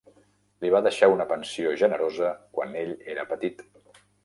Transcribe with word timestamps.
Li 0.63 0.71
va 0.75 0.79
deixar 0.87 1.09
una 1.17 1.27
pensió 1.33 1.75
generosa 1.83 2.33
quan 2.59 2.75
ell 2.83 2.93
era 3.17 3.29
petit. 3.37 3.65